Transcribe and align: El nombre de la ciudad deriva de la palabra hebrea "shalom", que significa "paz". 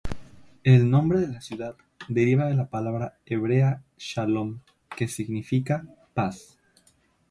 El 0.63 0.89
nombre 0.89 1.19
de 1.19 1.27
la 1.27 1.41
ciudad 1.41 1.75
deriva 2.09 2.47
de 2.47 2.55
la 2.55 2.67
palabra 2.71 3.19
hebrea 3.23 3.83
"shalom", 3.97 4.59
que 4.97 5.07
significa 5.07 5.85
"paz". 6.15 6.57